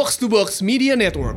[0.00, 1.36] Box to Box Media Network.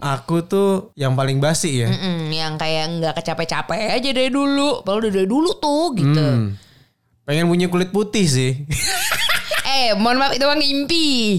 [0.00, 1.92] Aku tuh yang paling basi ya.
[1.92, 4.80] Mm-mm, yang kayak nggak kecapek-capek aja dari dulu.
[4.80, 6.16] Padahal udah dari dulu tuh gitu.
[6.16, 6.56] Hmm.
[7.28, 8.52] Pengen punya kulit putih sih.
[9.76, 11.36] Eh, mohon maaf itu mah ngimpi.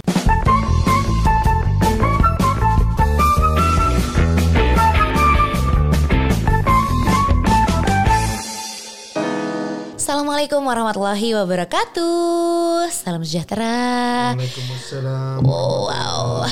[10.07, 12.87] Assalamualaikum warahmatullahi wabarakatuh.
[12.95, 14.31] Salam sejahtera.
[14.39, 15.43] Waalaikumsalam.
[15.43, 16.47] Oh, wow.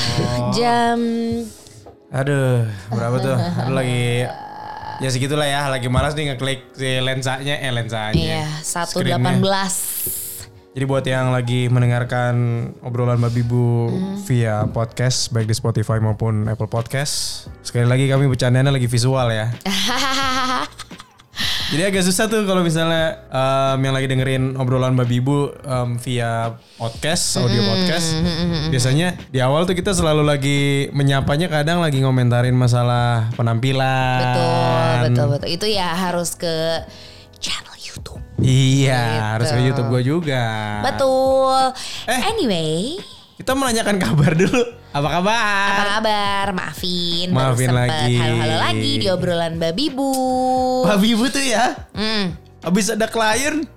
[0.52, 1.00] Jam
[2.12, 3.32] Aduh, berapa tuh?
[3.40, 4.28] Aduh lagi
[5.00, 8.12] ya segitulah ya, lagi malas nih ngeklik si lensanya, eh lensanya.
[8.12, 9.40] iya Screennya.
[9.40, 10.76] 1.18.
[10.76, 12.36] Jadi buat yang lagi mendengarkan
[12.84, 14.20] obrolan Babi Bu Hmm.
[14.28, 17.48] via podcast baik di Spotify maupun Apple Podcast.
[17.64, 19.48] Sekali lagi kami bercandanya lagi visual ya.
[21.66, 26.54] Jadi agak susah tuh kalau misalnya em, yang lagi dengerin obrolan Babi Bu em, via
[26.78, 28.08] podcast, audio Hmm, podcast.
[28.70, 30.60] Biasanya di awal tuh kita selalu lagi
[30.94, 34.22] menyapanya kadang lagi ngomentarin masalah penampilan.
[34.22, 35.48] Betul, betul, betul.
[35.50, 36.86] Itu ya harus ke
[37.42, 38.22] channel YouTube.
[38.38, 39.66] Iya, harus ke Gitu.
[39.74, 40.46] YouTube gue juga.
[40.86, 41.74] Betul.
[42.06, 42.22] Eh.
[42.30, 43.02] Anyway,
[43.36, 44.64] Kita menanyakan kabar dulu.
[44.90, 45.68] Apa kabar?
[45.68, 46.46] apa kabar?
[46.56, 48.16] Maafin, Maafin lagi.
[48.16, 50.08] halo-halo lagi di obrolan babi bu.
[50.88, 52.32] Babi Bu tuh ya, Hmm,
[52.64, 53.68] habis ada klien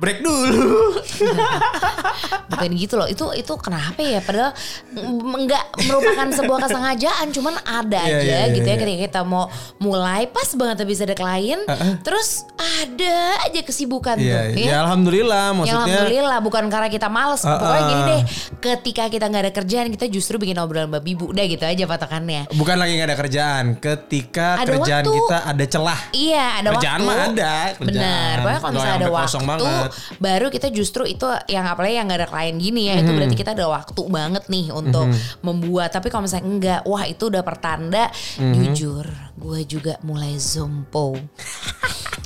[0.00, 0.96] break dulu.
[2.50, 3.06] bukan gitu loh.
[3.06, 4.20] Itu itu kenapa ya?
[4.20, 4.52] Padahal
[4.90, 8.80] mm, nggak merupakan sebuah kesengajaan, cuman ada Iya, aja iya, gitu iya, ya iya.
[8.80, 11.60] ketika kita mau mulai pas banget habis ada klien,
[12.00, 14.60] terus ada aja kesibukan Iya, tuh.
[14.62, 15.76] ya alhamdulillah Ya maksudnya.
[16.00, 18.22] alhamdulillah bukan karena kita males Ah, Pokoknya gini deh
[18.58, 22.52] Ketika kita nggak ada kerjaan Kita justru bikin obrolan babi bu Udah gitu aja patokannya
[22.52, 25.16] Bukan lagi nggak ada kerjaan, ketika Ada kerjaan waktu.
[25.18, 26.00] kita ada celah.
[26.10, 27.86] Iya ada Kerjaan waktu mah ada, kerjaan.
[27.86, 29.89] Bener Pokoknya kalau misalnya ada sampai kosong waktu banget.
[30.16, 33.02] Baru kita justru itu Yang apalagi yang gak ada klien gini ya Hmm.
[33.02, 35.06] Itu berarti kita ada waktu banget nih Untuk
[35.40, 38.52] membuat Tapi kalau misalnya enggak Wah itu udah pertanda Hmm.
[38.52, 41.16] Jujur Gue juga mulai zompo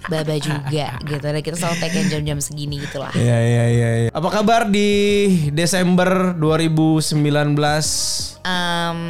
[0.04, 3.90] Baba juga gitu Dan kita selalu yang jam-jam segini gitu lah Iya iya iya.
[3.98, 4.10] iya.
[4.10, 4.90] Apa kabar di
[5.48, 7.24] Desember 2019?
[8.44, 9.00] Em,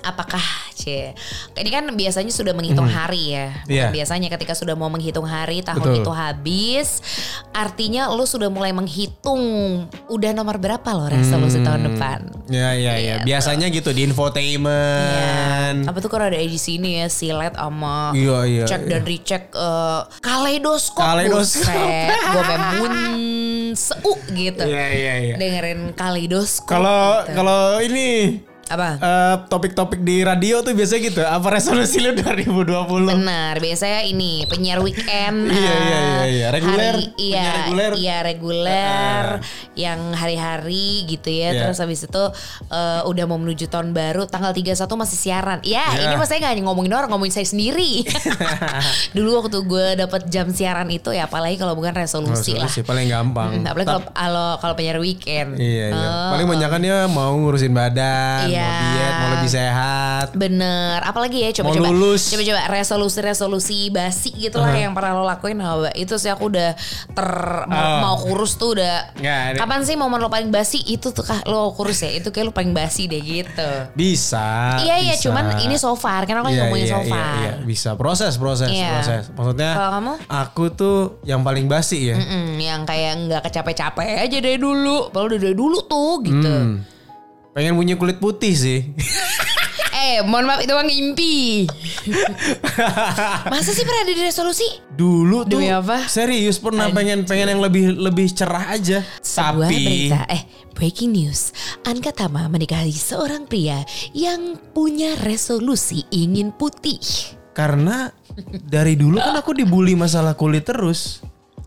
[0.00, 0.40] apakah
[0.80, 1.12] C?
[1.52, 3.52] Ini kan biasanya sudah menghitung hari ya.
[3.68, 3.86] Bukan Iya.
[3.92, 6.00] Biasanya ketika sudah mau menghitung hari tahun Betul.
[6.00, 6.88] itu habis,
[7.52, 9.42] artinya lu sudah mulai menghitung
[10.08, 12.18] udah nomor berapa loh resolusi tahun depan.
[12.48, 13.16] Ya ya ya.
[13.22, 15.84] Biasanya gitu di infotainment.
[15.84, 20.00] Apa tuh kalau ada di sini ya silet sama Iya, iya, cek dan recheck eh,
[20.24, 21.02] kaleidoskop.
[21.04, 21.88] Kaleidoskop.
[22.32, 22.94] Gue memun
[23.74, 24.64] seu gitu.
[24.66, 25.34] Iya iya iya.
[25.36, 26.70] Dengerin kaleidoskop.
[26.70, 27.34] Kalau gitu.
[27.36, 28.40] kalau ini
[28.70, 28.88] apa?
[28.96, 31.20] eh, topik-topik di radio tuh biasanya gitu.
[31.20, 33.10] Apa resolusi lu 2020?
[33.10, 35.50] Benar, biasanya ini penyiar weekend.
[35.60, 36.46] Iya, eh, iya, iya, iya.
[36.48, 37.90] Reguler, hari- iya, reguler.
[37.92, 39.24] Iya, reguler.
[39.74, 41.50] yang hari-hari gitu ya.
[41.50, 41.60] Iya.
[41.64, 42.24] Terus habis itu
[42.68, 45.58] eh, udah mau menuju tahun baru, tanggal 31 masih siaran.
[45.62, 46.06] Ya, Iya.
[46.06, 48.06] ini mas saya nggak ngomongin orang, ngomongin saya sendiri.
[49.16, 52.66] Dulu waktu gue dapet jam siaran itu ya, apalagi kalau bukan resolusi, lah.
[52.66, 53.50] Resolusi paling gampang.
[53.56, 55.56] Hmm, apalagi kalau kalau penyiar weekend.
[55.56, 56.06] Iya iya.
[56.10, 58.59] Eh, Paling banyak kan dia mau ngurusin badan, Iya.
[58.60, 60.26] Mau diet, mau lebih sehat.
[60.32, 62.22] Bener, apalagi ya Mau coba-coba lulus.
[62.28, 65.90] coba-coba resolusi-resolusi basi gitu lah yang pernah lo lakuin Hawa.
[65.92, 66.76] Itu sih aku udah
[67.10, 67.30] ter
[67.64, 67.98] mau, Oh.
[68.00, 69.12] mau kurus tuh udah.
[69.14, 72.12] Nggak, ada- Kapan sih momen lo paling basi itu tuh kah lo kurus ya?
[72.12, 73.70] Itu kayak lo paling basi deh gitu.
[73.92, 74.76] Bisa.
[74.80, 77.34] iya iya, cuman ini so far kan aku lagi Iya, ngomongin iya, so iya, far.
[77.36, 77.52] iya.
[77.62, 78.90] Bisa proses proses Iya.
[78.94, 79.22] proses.
[79.30, 80.12] Maksudnya Kalau kamu?
[80.26, 82.16] aku tuh yang paling basi ya.
[82.16, 85.08] Mm-mm, yang kayak nggak kecapek-capek aja dari dulu.
[85.10, 86.50] Udah dari dulu tuh gitu.
[86.50, 86.82] Hmm.
[87.60, 88.80] Pengen punya kulit putih sih.
[89.92, 91.68] Eh, mohon maaf itu mah ngimpi.
[93.52, 94.64] Masa sih pernah ada di resolusi?
[94.90, 96.08] Dulu tuh Demi apa?
[96.08, 99.04] serius pernah pengen pengen yang lebih lebih cerah aja.
[99.20, 101.52] Sebuah Tapi berita, eh breaking news.
[101.84, 103.84] Anka Tama menikahi seorang pria
[104.16, 107.36] yang punya resolusi ingin putih.
[107.52, 108.08] karena
[108.64, 111.20] dari dulu kan aku dibully masalah kulit terus.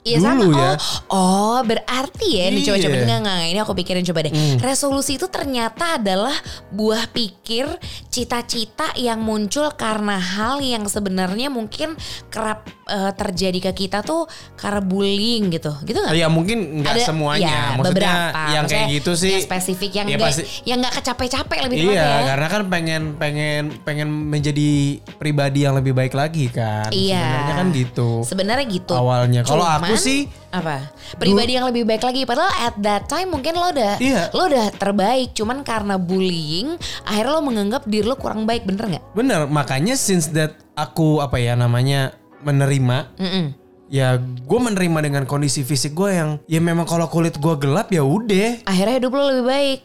[0.04, 0.60] Iya dulu sama.
[0.60, 0.72] ya.
[1.08, 2.44] Oh, oh, berarti ya.
[2.52, 2.60] Ini Iya.
[2.60, 2.68] Hmm.
[2.68, 3.52] coba-coba enggak, enggak, enggak.
[3.56, 4.34] Ini aku pikirin coba deh.
[4.60, 6.36] Resolusi itu ternyata adalah
[6.70, 7.66] buah pikir
[8.12, 11.96] cita-cita yang muncul karena hal yang sebenarnya mungkin
[12.28, 15.72] kerap eh, terjadi ke kita tuh karena bullying gitu.
[15.82, 16.14] Gitu nggak?
[16.14, 17.48] Ya mungkin nggak semuanya.
[17.48, 18.44] ya, Maksudnya beberapa.
[18.52, 19.32] yang kayak gitu sih.
[19.34, 22.24] yang spesifik yang ya pasti- yang nggak kecapek-capek lebih Iya, tepatnya ya.
[22.28, 24.70] karena kan pengen pengen pengen menjadi
[25.16, 26.90] pribadi yang lebih baik lagi kan.
[26.90, 27.20] Iya.
[27.20, 28.10] Sebenarnya kan gitu.
[28.24, 28.94] Sebenarnya gitu.
[28.94, 29.42] Awalnya.
[29.44, 30.94] Kalau aku sih- apa?
[31.18, 32.24] Pribadi yang lebih baik lagi.
[32.24, 34.30] Padahal at that time mungkin lo udah Iya.
[34.32, 35.34] lo udah terbaik.
[35.34, 39.04] Cuman karena bullying, akhirnya lo menganggap diri lo kurang baik, bener nggak?
[39.14, 43.46] Bener, makanya since that aku apa ya namanya menerima Mm-mm.
[43.88, 48.04] ya gue menerima dengan kondisi fisik gue yang ya memang kalau kulit gue gelap ya
[48.04, 49.80] udah Akhirnya hidup lo lebih baik.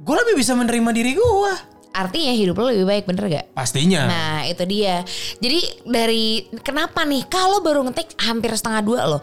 [0.00, 1.54] gue lebih bisa menerima diri gue.
[1.90, 3.46] Artinya hidup lo lebih baik bener gak?
[3.50, 4.06] Pastinya.
[4.06, 5.02] Nah itu dia.
[5.42, 6.24] Jadi dari
[6.62, 9.22] kenapa nih kalau baru ngetik hampir setengah dua loh.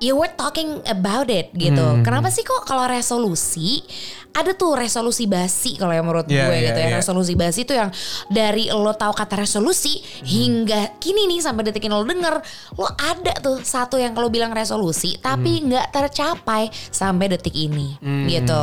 [0.00, 1.76] You were talking about it gitu.
[1.76, 2.00] Hmm.
[2.00, 3.84] Kenapa sih kok kalau resolusi
[4.30, 6.88] ada tuh resolusi basi kalau yang menurut Yeah, gue yeah, gitu ya.
[6.94, 6.98] yeah.
[7.02, 7.90] Resolusi basi itu yang
[8.30, 12.38] dari lo tahu kata resolusi hingga kini nih sampai detik ini lo denger
[12.78, 17.98] lo ada tuh satu yang kalau bilang resolusi tapi nggak tercapai sampai detik ini
[18.30, 18.60] gitu.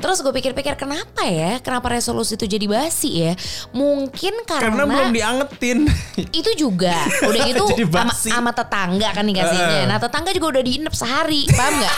[0.00, 1.60] Terus gue pikir-pikir kenapa ya?
[1.60, 3.32] Kenapa resolusi itu jadi basi ya?
[3.76, 5.78] Mungkin karena, Karena belum diangetin.
[6.40, 7.64] itu juga udah gitu
[8.32, 9.84] sama, tetangga kan dikasihnya.
[9.84, 11.96] Nah tetangga juga udah diinep sehari, paham nggak?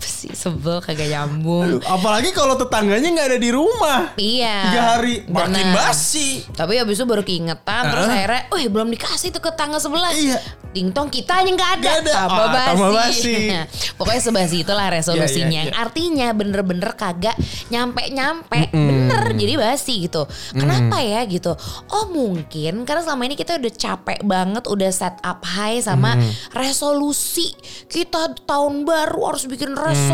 [0.20, 1.80] Sih sebel kagak nyambung.
[1.80, 4.12] Apalagi kalau tetangganya nggak ada di rumah.
[4.14, 4.56] Iya.
[4.68, 5.76] Tiga hari makin Benar.
[5.88, 6.44] basi.
[6.52, 8.18] Tapi habis itu baru keingetan terus Heeh.
[8.20, 10.12] akhirnya, wih belum dikasih tuh ke tetangga sebelah.
[10.12, 10.36] Iya.
[10.70, 11.88] Ding tong kita aja nggak ada.
[11.88, 12.12] Nggak ada.
[12.20, 12.68] Tambah Ah, basi.
[12.68, 13.32] tambah basi.
[13.48, 13.64] Nah,
[13.98, 15.48] Pokoknya sebasi itulah resolusinya.
[15.50, 15.80] Iya, iya, iya.
[15.80, 17.36] Artinya bener-bener kagak
[17.70, 18.60] nyampe-nyampe.
[18.70, 20.28] Bener jadi basi gitu.
[20.52, 21.56] Kenapa ya gitu?
[21.88, 26.14] Oh mungkin karena selama ini kita udah capek banget udah set up high sama
[26.52, 27.56] resolusi.
[27.88, 30.08] Kita tahun baru harus bikin resolusi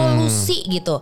[0.66, 1.00] gitu.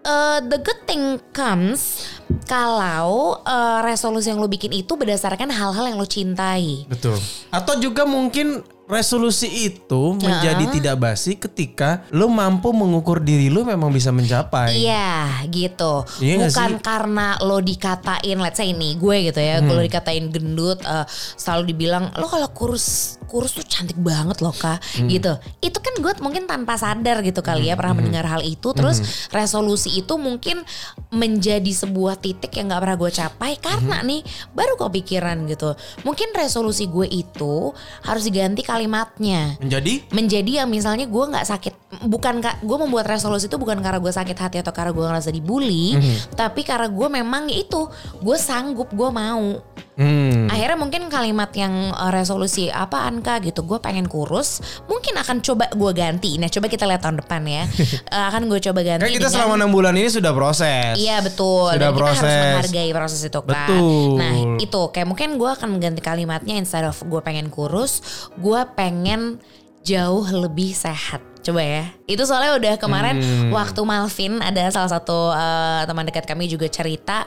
[0.00, 2.08] Uh, the good thing comes
[2.48, 6.88] kalau uh, resolusi yang lo bikin itu berdasarkan hal-hal yang lo cintai.
[6.88, 7.20] Betul.
[7.52, 13.92] Atau juga mungkin resolusi itu menjadi tidak basi ketika lu mampu mengukur diri lu memang
[13.92, 14.72] bisa mencapai.
[14.72, 16.08] Iya gitu.
[16.18, 16.82] Iya Bukan sih?
[16.82, 19.60] karena lo dikatain let's say ini gue gitu ya.
[19.60, 19.68] Hmm.
[19.68, 21.04] Kalau dikatain gendut uh,
[21.36, 25.06] selalu dibilang lo kalau kurus kurus tuh cantik banget loh kak Hmm.
[25.06, 25.32] gitu.
[25.62, 28.02] Itu kan gue mungkin tanpa sadar gitu kali ya pernah Hmm.
[28.02, 28.74] mendengar hal itu.
[28.74, 28.98] Terus
[29.30, 30.66] resolusi itu mungkin
[31.08, 34.08] menjadi sebuah titik yang nggak pernah gue capai karena Hmm.
[34.10, 35.78] nih baru kepikiran gitu.
[36.02, 37.70] Mungkin resolusi gue itu
[38.02, 43.46] harus diganti kalimatnya Menjadi menjadi yang misalnya gue nggak sakit bukan kak gue membuat resolusi
[43.46, 45.98] itu bukan karena gue sakit hati atau karena gue ngerasa dibully
[46.32, 47.86] tapi karena gue memang ya itu
[48.16, 49.58] gue sanggup gue mau
[50.00, 54.58] hmm, akhirnya mungkin kalimat yang uh, resolusi apaan kak gitu gue pengen kurus
[54.88, 57.62] mungkin akan coba gue ganti nah coba kita lihat tahun depan ya
[58.08, 60.94] Uh, akan gue coba ganti kan kita dengan- selama enam bulan ini sudah proses.
[60.96, 61.68] Iya betul.
[61.74, 62.40] Sudah Dan kita harus proses.
[62.40, 63.50] menghargai proses itu kan.
[63.68, 64.16] Betul.
[64.16, 68.00] Nah itu kayak mungkin gue akan mengganti kalimatnya instead of gue pengen kurus,
[68.36, 69.36] gue pengen
[69.82, 71.20] jauh lebih sehat.
[71.40, 71.84] Coba ya.
[72.04, 73.48] Itu soalnya udah kemarin Hmm.
[73.50, 77.24] waktu Malvin ada salah satu eh, teman dekat kami juga cerita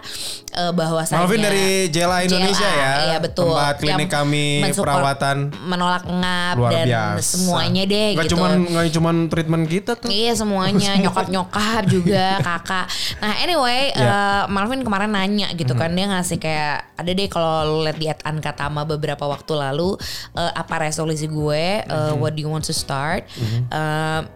[0.53, 2.91] uh, bahwasanya Malvin dari Jela Indonesia JLA, ya.
[3.03, 3.49] Iya betul.
[3.49, 7.25] Tempat klinik Yang kami perawatan menolak ngap luar dan biasa.
[7.33, 8.33] semuanya deh Nggak gitu.
[8.33, 10.07] Cuman, nggak cuman treatment kita tuh.
[10.07, 12.85] Iya semuanya nyokap-nyokap juga kakak.
[13.17, 14.03] Nah anyway Ya.
[14.03, 18.21] eh, Malvin kemarin nanya gitu kan dia ngasih kayak ada deh kalau lihat di at
[18.23, 19.95] Ankatama beberapa waktu lalu
[20.33, 23.25] eh, apa resolusi gue eh, what do you want to start?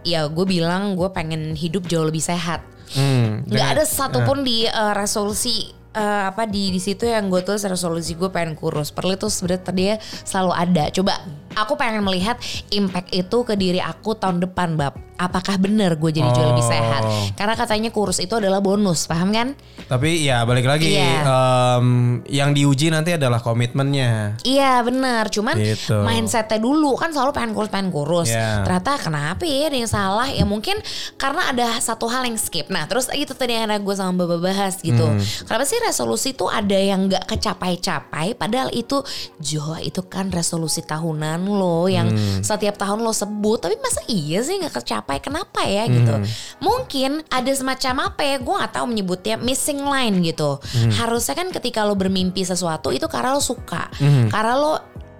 [0.03, 2.61] Ya gue bilang gue pengen hidup jauh lebih sehat.
[2.93, 7.41] Hmm, Nggak dengan- ada satupun di eh, resolusi eh, apa di di situ yang gue
[7.41, 8.93] tulis resolusi gue pengen kurus.
[8.93, 10.83] Perlu itu sebenarnya tadi ya selalu ada.
[10.91, 11.17] Coba
[11.53, 12.37] aku pengen melihat
[12.69, 14.93] impact itu ke diri aku tahun depan, bab.
[15.17, 16.69] Apakah benar gue jadi jauh lebih Oh.
[16.69, 17.01] sehat?
[17.33, 19.57] Karena katanya kurus itu adalah bonus, paham kan?
[19.87, 21.25] Tapi ya balik lagi Iya.
[21.25, 21.87] em,
[22.27, 24.37] yang diuji nanti adalah komitmennya.
[24.41, 25.95] Iya benar, cuman Gitu.
[26.03, 28.29] mindsetnya dulu kan selalu pengen kurus pengen kurus.
[28.29, 28.61] Iya.
[28.61, 30.27] Ternyata kenapa ya ada yang salah?
[30.27, 30.77] Ya mungkin
[31.15, 32.67] karena ada satu hal yang skip.
[32.67, 35.01] Nah terus itu tadi yang ada gue sama Baba bahas gitu.
[35.01, 35.17] Hmm.
[35.17, 38.33] Kenapa sih resolusi itu ada yang nggak kecapai-capai?
[38.33, 39.01] Padahal itu
[39.39, 42.43] Jo itu kan resolusi tahunan lo yang Hmm.
[42.43, 43.63] setiap tahun lo sebut.
[43.63, 45.05] Tapi masa iya sih nggak kecapai?
[45.07, 46.11] Kenapa ya gitu?
[46.11, 46.27] Hmm.
[46.59, 48.35] Mungkin ada semacam apa ya?
[48.43, 50.59] Gue nggak tahu menyebutnya missing line gitu.
[50.59, 50.91] Hmm.
[50.91, 53.87] Harusnya kan ketika lo bermimpi sesuatu itu karena lo suka,
[54.27, 54.73] karena lo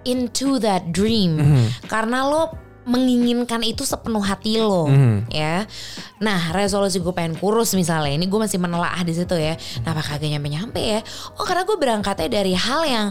[0.04, 1.40] into that dream,
[1.88, 4.88] karena lo menginginkan itu sepenuh hati lo,
[5.28, 5.68] ya.
[6.24, 9.60] Nah, resolusi gue pengen kurus misalnya, ini gue masih menelaah di situ ya.
[9.84, 11.00] Kenapa kagak nyampe-nyampe ya?
[11.36, 13.06] Oh, karena gue berangkatnya dari hal yang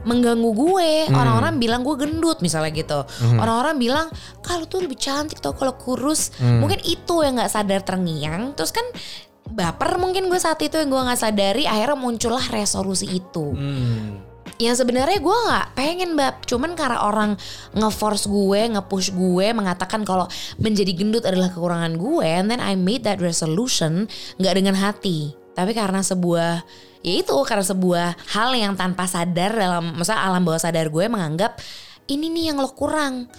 [0.00, 0.92] mengganggu gue.
[1.12, 3.00] Orang-orang bilang gue gendut misalnya gitu.
[3.38, 4.06] Orang-orang bilang
[4.42, 6.34] kalau tuh lebih cantik tau kalau kurus.
[6.40, 8.56] Mungkin itu yang nggak sadar terngiang.
[8.58, 8.84] Terus kan
[9.50, 11.68] baper mungkin gue saat itu yang gue nggak sadari.
[11.68, 13.52] Akhirnya muncullah resolusi itu.
[13.52, 14.29] Hmm.
[14.60, 17.32] Yang sebenarnya gue nggak pengen bab, cuman karena orang
[17.72, 20.28] ngeforce gue, ngepush gue, mengatakan kalau
[20.60, 24.04] menjadi gendut adalah kekurangan gue, and then I made that resolution
[24.36, 26.60] nggak dengan hati, tapi karena sebuah
[27.00, 31.56] ya itu karena sebuah hal yang tanpa sadar dalam masa alam bawah sadar gue menganggap
[32.12, 33.32] ini nih yang lo kurang.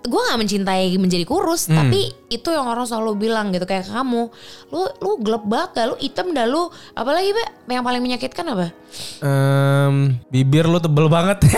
[0.00, 4.32] Gue gak mencintai menjadi kurus, tapi itu yang orang selalu bilang gitu kayak kamu,
[4.72, 8.72] lu lu gelap banget, lu hitam dah lu, apalagi mbak yang paling menyakitkan apa?
[9.20, 11.44] Em, bibir lu tebel banget.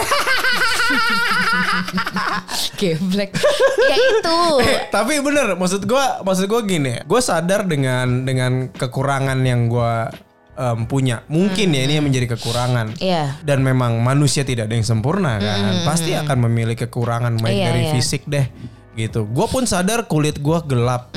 [2.82, 3.30] Geblek.
[3.78, 4.40] ya itu.
[4.66, 10.10] Eh, tapi bener, maksud gua maksud gua gini, gue sadar dengan dengan kekurangan yang gua
[10.52, 11.24] em, punya.
[11.26, 12.96] Mungkin ya ini yang menjadi kekurangan.
[13.00, 13.40] Iya.
[13.40, 15.84] Dan memang manusia tidak ada yang sempurna kan.
[15.84, 17.92] Pasti akan memiliki kekurangan baik Iya, dari iya.
[17.92, 18.46] fisik deh.
[18.92, 19.24] Gitu.
[19.24, 21.16] Gue pun sadar kulit gua gelap.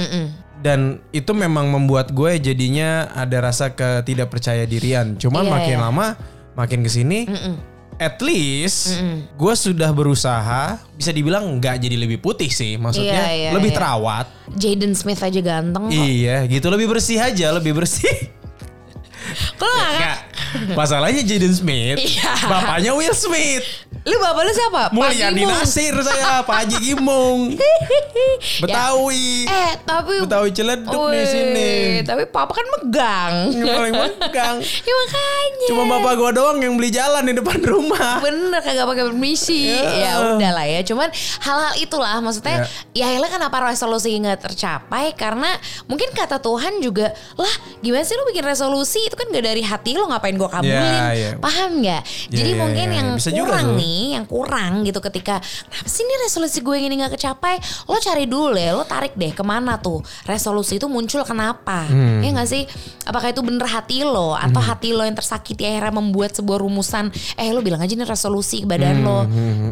[0.56, 5.13] Dan itu memang membuat gue jadinya ada rasa ketidak percaya dirian.
[5.13, 5.84] Cuman Iya, makin iya.
[5.84, 6.08] lama,
[6.58, 7.30] makin ke sini,
[7.96, 8.98] at least
[9.36, 12.80] gue sudah berusaha bisa dibilang nggak jadi lebih putih sih.
[12.82, 13.77] Maksudnya Iya, iya, lebih iya.
[13.77, 14.25] terawat.
[14.58, 15.94] Jaden Smith aja ganteng kok.
[15.94, 18.10] Iya, gitu lebih bersih aja, lebih bersih.
[19.56, 20.18] Kok lu gak Nggak,
[20.80, 22.32] masalahnya Jaden Smith, Iya.
[22.48, 23.65] bapaknya Will Smith.
[24.06, 24.84] Lu bapak lu siapa?
[24.94, 25.44] Mulyadi.
[25.50, 27.58] Nasir saya, Pak Haji Gimong.
[28.62, 29.50] Betawi.
[29.50, 31.72] Eh tapi Betawi celeduk di sini.
[32.06, 33.34] Tapi papa kan megang.
[33.50, 34.56] Yang paling megang.
[34.88, 35.68] ya makanya.
[35.74, 38.22] Cuma bapak gua doang yang beli jalan di depan rumah.
[38.22, 39.74] Bener kagak pakai permisi.
[39.74, 39.82] Ya.
[39.82, 40.86] Ya udah lah ya.
[40.86, 41.10] Cuman
[41.42, 45.50] hal-hal itulah maksudnya ya Hela kenapa resolusi nggak tercapai karena
[45.89, 49.91] mungkin kata Tuhan juga lah gimana sih lu bikin resolusi itu kan gak dari hati
[49.94, 50.75] lo ngapain gua kabulin.
[50.75, 51.29] Ya, ya.
[51.38, 52.01] Paham nggak?
[52.29, 52.96] Ya, Jadi ya, mungkin ya.
[52.96, 53.77] yang Bisa juga kurang tuh.
[53.77, 57.55] nih, yang kurang gitu ketika kenapa sih ini resolusi gue yang ini nggak kecapai?
[57.86, 61.86] Lo cari dulu deh, lo tarik deh ke mana tuh resolusi itu muncul kenapa?
[61.86, 62.20] Hmm.
[62.20, 62.63] Ya nggak sih?
[63.03, 67.10] Apakah itu bener hati lo atau hati lo yang tersakiti akhirnya membuat sebuah rumusan?
[67.36, 69.20] Eh lo bilang aja nih resolusi ke badan Hmm, lo,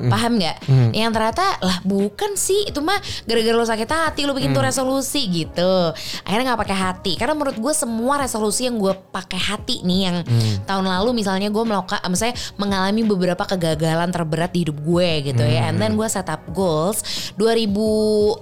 [0.08, 0.58] paham nggak?
[0.92, 4.70] Yang ternyata lah bukan sih itu mah gara-gara lo sakit hati lo bikin tuh Hmm.
[4.70, 5.74] resolusi gitu.
[6.22, 10.18] Akhirnya nggak pakai hati karena menurut gue semua resolusi yang gue pakai hati nih yang
[10.24, 10.64] Hmm.
[10.64, 15.68] tahun lalu misalnya gue melakukan, misalnya mengalami beberapa kegagalan terberat di hidup gue gitu ya.
[15.68, 17.04] And then gue set up goals
[17.36, 17.68] 2000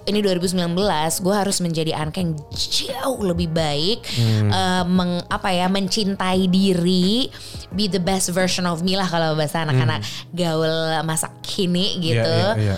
[0.05, 0.77] ini 2019
[1.19, 4.05] gue harus menjadi anak yang jauh lebih baik,
[4.47, 7.27] eh, meng, apa ya mencintai diri,
[7.73, 10.69] be the best version of me lah kalau bahasa anak-anak gaul
[11.01, 12.21] masa kini gitu.
[12.21, 12.77] Iya, iya,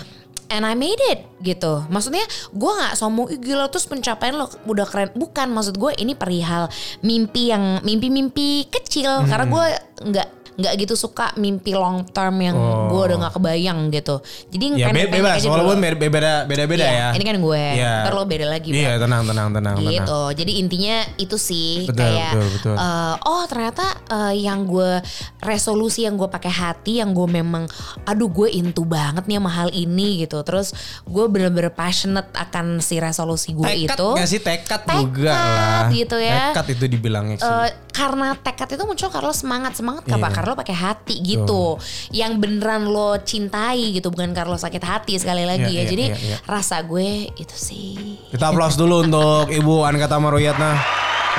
[0.52, 1.88] And I made it gitu.
[1.88, 5.10] Maksudnya gue nggak sombong Ih, gila terus pencapaian lo udah keren.
[5.16, 6.68] Bukan maksud gue ini perihal
[7.00, 9.24] mimpi yang mimpi-mimpi kecil.
[9.24, 9.66] Karena gue
[10.12, 12.86] nggak nggak gitu suka mimpi long term yang Oh.
[12.88, 14.22] gue udah nggak kebayang gitu.
[14.48, 17.08] Jadi Ya be- bebas, aja walaupun beda beda beda beda Iya, ya.
[17.12, 17.62] Ini kan gue.
[17.74, 17.92] Iya.
[18.00, 18.68] Ntar lo beda lagi.
[18.70, 19.90] Iya, tenang tenang tenang tenang.
[19.90, 20.20] gitu.
[20.32, 22.74] Jadi intinya itu sih Betul, kayak betul, betul.
[22.76, 25.02] eh, oh ternyata eh, yang gue
[25.40, 27.66] resolusi yang gue pakai hati yang gue memang
[28.04, 30.40] aduh gue into banget nih sama hal ini gitu.
[30.40, 30.70] Terus
[31.02, 34.08] gue bener-bener passionate akan si resolusi gue Tekad itu.
[34.14, 35.84] nggak sih tekad, Tekad juga lah.
[35.90, 36.52] gitu ya.
[36.52, 37.44] Tekad itu dibilangnya sih.
[37.44, 40.14] Eh, karena tekad itu muncul karena semangat semangat Iya.
[40.16, 41.80] apa karena lo pakai hati gitu
[42.12, 45.88] yang beneran lo cintai gitu bukan karena lo sakit hati sekali lagi Iya, ya iya,
[45.88, 46.36] jadi iya.
[46.44, 50.72] rasa gue itu sih Kita aplaus dulu untuk Ibu Anka Tamaruyatna.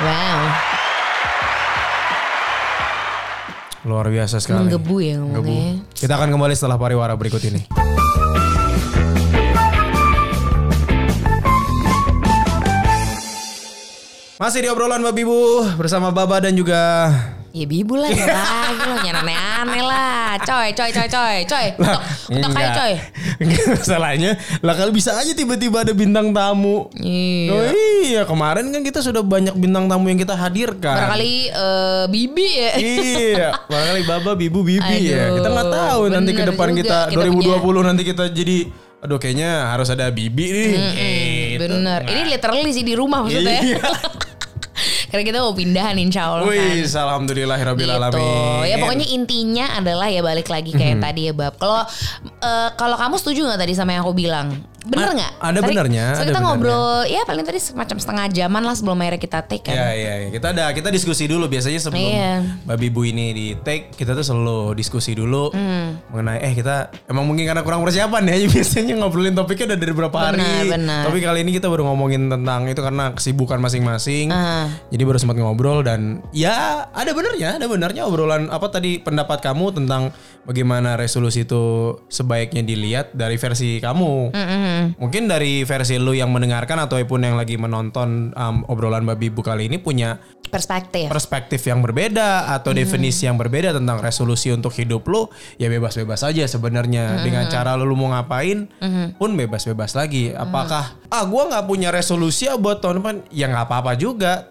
[0.02, 0.40] wow
[3.86, 4.66] Luar biasa sekali.
[4.66, 5.86] menggebu ya Menggebu.
[5.94, 7.70] Kita akan kembali setelah pariwara berikut ini.
[14.36, 17.08] Masih di obrolan Babi Bu bersama Baba dan juga
[17.56, 22.52] Ya bibu lah ya lagi lo aneh-aneh lah Coy coy coy coy coy Ketok ketok
[22.52, 22.92] aja coy
[23.72, 26.88] masalahnya lah kalau bisa aja tiba-tiba ada bintang tamu.
[26.96, 27.64] Iya Oh
[28.04, 30.96] iya kemarin kan kita sudah banyak bintang tamu yang kita hadirkan.
[30.96, 35.32] Barangkali eh, bibi ya iya, barangkali Baba, Bibu, Bibi ya.
[35.32, 36.80] Aduh, Kita nggak tahu nanti ke depan juga.
[36.80, 38.58] kita, Kita 2020 nanti kita jadi
[38.96, 40.68] aduh kayaknya harus ada Bibi nih.
[41.56, 41.62] Gitu.
[41.64, 43.80] Bener Ini literally sih di rumah maksudnya Iya.
[45.06, 47.96] Karena kita mau pindahan insya Allah kan Wih, alhamdulillahirabbil gitu.
[47.96, 48.66] alamin.
[48.66, 51.54] Ya pokoknya intinya adalah ya balik lagi kayak tadi ya bab.
[51.58, 51.82] Kalau
[52.42, 54.48] eh, kalau kamu setuju nggak tadi sama yang aku bilang?
[54.86, 55.32] Bener A- nggak?
[55.36, 56.46] ada Tadi- benernya, so ada kita benernya.
[56.46, 59.74] ngobrol ya paling tadi semacam setengah jaman lah sebelum akhirnya kita take kan.
[59.74, 60.28] Ya, ya, ya.
[60.30, 62.32] kita ada kita diskusi dulu biasanya sebelum Iya.
[62.62, 65.98] babi bu ini di take kita tuh selalu diskusi dulu Hmm.
[66.08, 70.18] mengenai eh kita emang mungkin karena kurang persiapan ya biasanya ngobrolin topiknya udah dari beberapa
[70.22, 70.70] hari.
[70.70, 71.02] Benar.
[71.04, 74.30] Tapi kali ini kita baru ngomongin tentang itu karena kesibukan masing-masing.
[74.30, 74.70] Ah.
[74.86, 79.74] Jadi baru sempat ngobrol dan ya ada benernya, ada benernya obrolan apa tadi pendapat kamu
[79.74, 81.64] tentang bagaimana resolusi itu
[82.06, 84.30] sebaiknya dilihat dari versi kamu.
[84.96, 89.68] Mungkin dari versi lu yang mendengarkan ataupun yang lagi menonton um, obrolan babi bu kali
[89.70, 91.10] ini punya Perspektif.
[91.10, 95.26] perspektif yang berbeda atau definisi yang berbeda tentang resolusi untuk hidup lu
[95.58, 97.18] ya bebas-bebas aja sebenarnya.
[97.26, 98.70] Dengan cara lu, mau ngapain
[99.18, 100.30] pun bebas-bebas lagi.
[100.30, 103.14] Apakah ah gua nggak punya resolusi ya buat tahun depan?
[103.34, 104.46] Ya nggak apa-apa juga.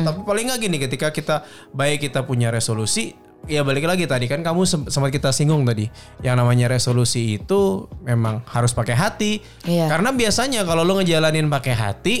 [0.00, 1.44] Tapi paling nggak gini ketika kita
[1.76, 3.12] baik kita punya resolusi
[3.46, 5.88] ya balik lagi tadi kan kamu sem- sempat kita singgung tadi
[6.24, 9.32] yang namanya resolusi itu memang harus pakai hati.
[9.68, 9.88] Iya.
[9.88, 12.16] karena biasanya kalau lu ngejalanin pakai hati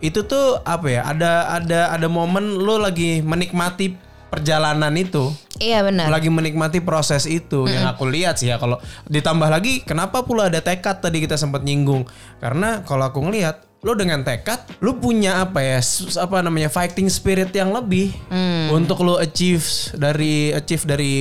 [0.00, 3.96] itu tuh apa ya ada ada ada momen lu lagi menikmati
[4.26, 5.32] perjalanan itu.
[5.56, 6.12] Iya benar.
[6.12, 7.64] lagi menikmati proses itu.
[7.64, 8.76] Yang aku lihat sih ya kalau
[9.08, 12.04] ditambah lagi kenapa pula ada tekad tadi kita sempat nyinggung?
[12.42, 15.78] Karena kalau aku ngelihat lo dengan tekad lo punya apa ya
[16.16, 18.10] apa namanya fighting spirit yang lebih
[18.68, 19.62] untuk lo achieve
[19.94, 21.12] dari achieve dari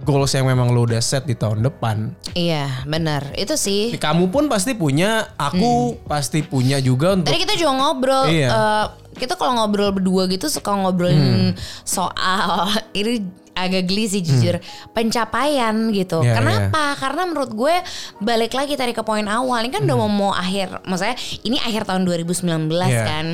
[0.00, 3.34] goals yang memang lo udah set di tahun depan Iya benar.
[3.34, 3.92] Itu sih.
[3.98, 8.24] kamu pun pasti punya aku pasti punya juga untuk Tadi kita juga ngobrol.
[8.30, 8.48] Iya.
[8.48, 8.86] eh,
[9.18, 13.26] kita kalau ngobrol berdua gitu suka ngobrolin soal ini
[13.60, 14.56] agak geli sih jujur
[14.92, 16.20] pencapaian gitu.
[16.20, 16.94] Iya, Kenapa?
[16.94, 17.74] Karena menurut gue
[18.18, 21.82] balik lagi tadi ke poin awal ini kan udah mau mau akhir, maksudnya ini akhir
[21.84, 22.44] tahun 2019
[22.84, 23.02] Iya.
[23.02, 23.26] kan.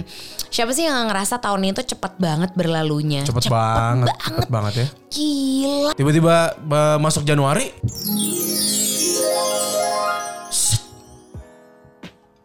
[0.48, 3.22] Siapa sih yang ngerasa tahun ini tuh cepet banget berlalunya?
[3.22, 5.90] cepet, banget, cepet banget ya Gila.
[5.94, 7.74] tiba-tiba ba- masuk Januari.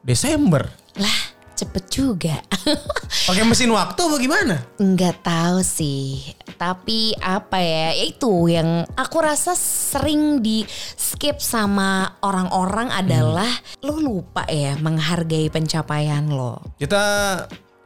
[0.02, 1.18] Desember Lah,
[1.60, 2.36] cepet juga.
[3.30, 6.32] pakai mesin waktu apa gimana Nggak tahu sih.
[6.56, 7.92] Tapi apa ya?
[7.92, 10.63] ya Itu yang aku rasa sering di
[10.96, 13.50] skip sama orang-orang adalah
[13.84, 16.60] lo lupa ya menghargai pencapaian lo.
[16.80, 17.04] kita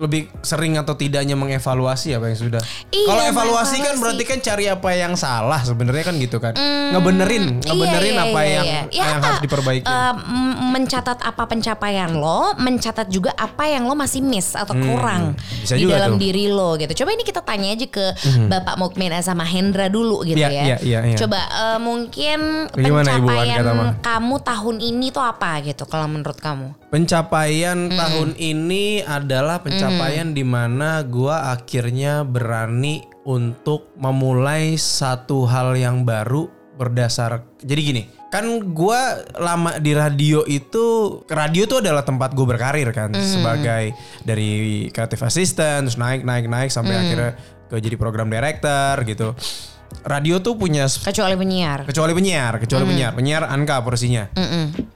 [0.03, 2.61] lebih sering atau tidaknya mengevaluasi apa yang sudah.
[2.89, 6.53] Iya, Kalau evaluasi kan berarti kan cari apa yang salah sebenarnya kan gitu kan.
[6.91, 8.81] ngebenerin, ngebenerin Iya, iya, apa iya, yang iya.
[8.85, 9.85] Ya yang apa, harus diperbaiki.
[9.87, 15.61] m- mencatat apa pencapaian lo, mencatat juga apa yang lo masih miss atau kurang Hmm,
[15.61, 16.15] bisa di juga dalam tuh.
[16.15, 16.23] Hmm.
[16.23, 16.93] diri lo gitu.
[16.95, 18.05] Coba ini kita tanya aja ke
[18.45, 20.63] Bapak Mukmin sama Hendra dulu gitu Iya, ya.
[20.65, 21.17] iya, iya, iya.
[21.17, 23.85] Coba eh, mungkin Gimana, Ibu pencapaian Tama?
[24.01, 26.73] kamu tahun ini tuh apa gitu kalau menurut kamu?
[26.89, 29.92] Pencapaian tahun ini adalah pencapaian
[30.33, 37.45] di mana gua akhirnya berani untuk memulai satu hal yang baru berdasar.
[37.61, 43.13] Jadi gini, kan gua lama di radio itu radio itu adalah tempat gue berkarir kan
[43.13, 43.93] sebagai
[44.25, 47.31] dari creative assistant terus naik naik naik sampai akhirnya
[47.69, 49.37] ke jadi program director gitu.
[50.01, 51.85] Radio tuh punya Kecuali penyiar.
[51.85, 54.27] kecuali penyiar, kecuali penyiar, penyiar Anka porsinya.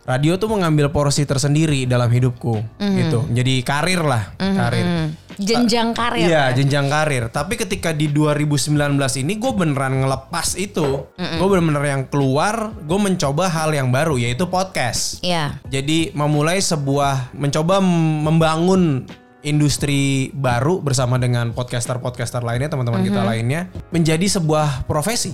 [0.08, 3.27] Radio tuh mengambil porsi tersendiri dalam hidupku, gitu.
[3.30, 5.13] Jadi karir lah, karir.
[5.38, 6.25] Jenjang karir.
[6.25, 7.30] Iya, jenjang karir.
[7.30, 8.74] Tapi ketika di 2019
[9.22, 14.50] ini gue beneran ngelepas itu, gue bener-bener yang keluar, gue mencoba hal yang baru yaitu
[14.50, 15.22] podcast.
[15.22, 15.62] Iya.
[15.70, 19.05] Jadi memulai sebuah mencoba membangun
[19.48, 25.33] industri baru bersama dengan podcaster-podcaster lainnya, teman-teman kita lainnya menjadi sebuah profesi.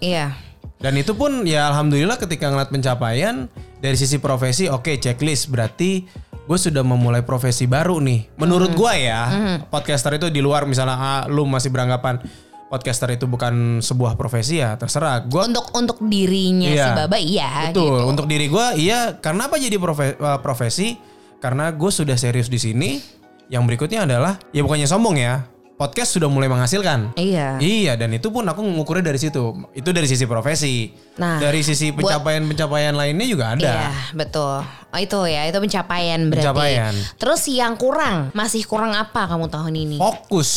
[0.00, 0.32] Iya.
[0.80, 6.08] Dan itu pun ya alhamdulillah ketika ngeliat pencapaian dari sisi profesi oke checklist berarti
[6.48, 8.32] gue sudah memulai profesi baru nih.
[8.40, 9.20] Menurut gua ya
[9.68, 12.24] podcaster itu di luar misalnya ah, lu masih beranggapan
[12.72, 15.20] podcaster itu bukan sebuah profesi ya terserah.
[15.28, 16.96] Gua Untuk untuk dirinya si Iya.
[16.96, 18.08] Baba iya betul gitu.
[18.08, 20.96] untuk diri gua iya karena apa jadi profe- uh, profesi
[21.44, 23.19] karena gue sudah serius di sini.
[23.50, 27.16] Yang berikutnya adalah ya bukannya sombong ya podcast sudah mulai menghasilkan.
[27.16, 27.56] Iya.
[27.56, 29.56] Iya dan itu pun aku mengukurnya dari situ.
[29.72, 30.92] Itu dari sisi profesi.
[31.16, 33.64] Nah, dari sisi pencapaian-pencapaian lainnya juga ada.
[33.64, 34.60] Iya, betul.
[34.60, 36.44] Oh, itu ya, itu pencapaian berarti.
[36.44, 36.92] Pencapaian.
[37.16, 39.96] Terus yang kurang, masih kurang apa kamu tahun ini?
[39.96, 40.50] Fokus.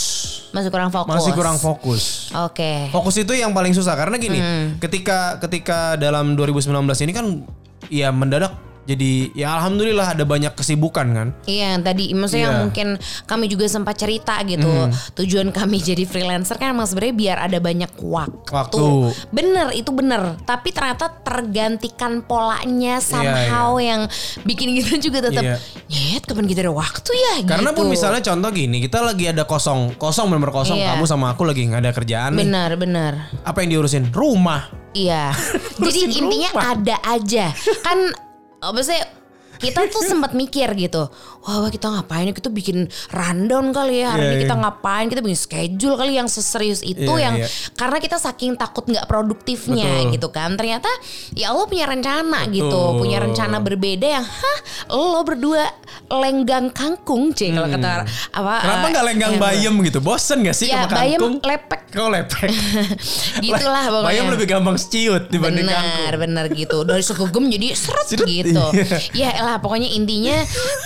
[0.52, 1.16] Masih kurang fokus.
[1.16, 2.04] Masih kurang fokus.
[2.36, 2.92] Oke.
[2.92, 4.44] Fokus itu yang paling susah karena gini,
[4.84, 6.68] ketika ketika dalam 2019
[7.08, 7.26] ini kan
[7.88, 11.28] ya mendadak jadi ya alhamdulillah ada banyak kesibukan kan.
[11.44, 12.64] Iya, tadi maksudnya yang Iya.
[12.68, 12.88] mungkin
[13.24, 14.68] kami juga sempat cerita gitu.
[15.16, 18.52] Tujuan kami jadi freelancer kan emang sebenarnya biar ada banyak waktu.
[18.52, 18.84] Waktu.
[19.30, 20.36] Bener, itu bener.
[20.42, 24.06] Tapi ternyata tergantikan polanya somehow yang
[24.42, 25.58] bikin kita juga tetap Iya.
[25.88, 27.78] nyet kapan kita ada waktu ya Karena gitu.
[27.80, 30.96] pun misalnya contoh gini, kita lagi ada kosong, kosong benar kosong, Iya.
[30.96, 32.44] kamu sama aku lagi nggak ada kerjaan nih.
[32.44, 33.14] Benar, benar.
[33.44, 34.12] Apa yang diurusin?
[34.12, 34.68] Rumah.
[34.92, 35.32] Iya.
[35.86, 36.64] Jadi intinya rumah.
[36.76, 37.46] ada aja.
[37.82, 38.12] Kan
[38.64, 38.96] apa sih
[39.60, 41.08] kita tuh sempat mikir gitu.
[41.44, 42.32] Wah, wah, kita ngapain?
[42.32, 42.78] Kita bikin
[43.10, 44.10] rundown kali ya.
[44.10, 44.64] Hari Iya, ini kita iya.
[44.64, 45.06] ngapain?
[45.06, 47.48] Kita bikin schedule kali yang seserius itu Iya, yang iya.
[47.74, 50.14] karena kita saking takut nggak produktifnya Betul.
[50.14, 50.56] gitu kan.
[50.56, 50.88] Ternyata
[51.32, 52.64] ya Allah punya rencana gitu.
[52.66, 52.98] Betul.
[52.98, 54.58] Punya rencana berbeda yang hah
[54.90, 55.68] lo berdua
[56.10, 57.92] lenggang kangkung, Cek kalau kata
[58.32, 58.62] apa Hmm.
[58.64, 60.00] Kenapa eh, nggak lenggang yang- bayam gitu?
[60.00, 61.36] Bosen gak sih Ya, sama bayam kangkung?
[61.42, 61.82] lepek.
[61.90, 62.50] Kau lepek.
[63.44, 64.08] Gitulah pokoknya.
[64.08, 66.20] Bayam lebih gampang ciut dibanding benar kangkung.
[66.20, 68.64] benar gitu dari segegem jadi seret Seret, gitu
[69.14, 69.30] iya.
[69.34, 70.38] ya lah pokoknya intinya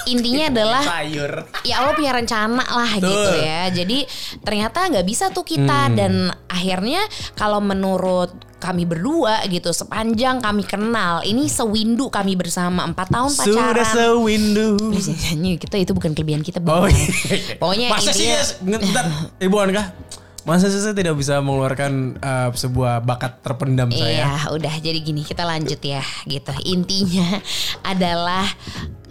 [0.06, 1.32] intinya adalah Sayur.
[1.62, 3.08] ya Allah punya rencana lah Betul.
[3.08, 3.98] gitu ya jadi
[4.40, 5.96] ternyata nggak bisa tuh kita Hmm.
[5.96, 6.14] dan
[6.48, 13.30] akhirnya kalau menurut kami berdua gitu sepanjang kami kenal ini sewindu kami bersama empat tahun
[13.30, 14.68] Sudah pacaran sewindu.
[14.90, 16.90] Please, nyanyi kita itu bukan kelebihan kita Oh Bang.
[16.90, 17.06] iya.
[17.56, 18.42] pokoknya Masa sih intinya
[18.74, 18.78] ya?
[18.82, 19.06] Ntar,
[19.46, 19.84] Ibu Anka.
[20.48, 24.24] Masa saya tidak bisa mengeluarkan uh, sebuah bakat terpendam saya?
[24.24, 26.56] Iya, udah jadi gini kita lanjut ya gitu.
[26.64, 27.44] Intinya
[27.92, 28.48] adalah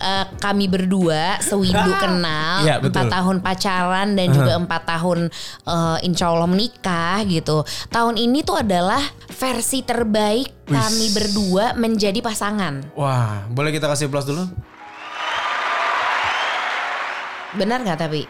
[0.01, 3.05] uh, kami berdua sewindu kenal Iya, betul.
[3.05, 5.29] empat tahun pacaran dan juga empat tahun
[5.69, 7.69] uh, insya Allah menikah gitu.
[7.93, 10.73] Tahun ini tuh adalah versi terbaik Wis.
[10.73, 12.97] kami berdua menjadi pasangan.
[12.97, 14.49] Wah, boleh kita kasih plus dulu?
[17.61, 18.25] Benar nggak tapi?